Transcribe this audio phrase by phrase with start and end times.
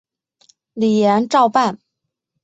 [0.73, 1.77] 李俨照办。